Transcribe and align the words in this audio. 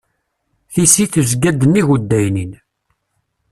Tisi 0.73 1.05
tezga-d 1.13 1.61
nnig 1.65 1.87
uddaynin. 1.95 2.51